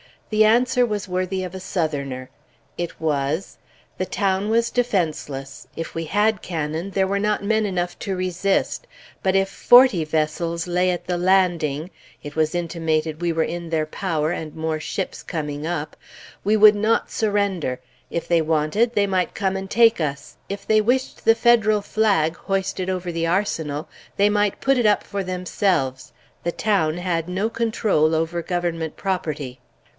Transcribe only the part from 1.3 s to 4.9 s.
of a Southerner. It was, "The town was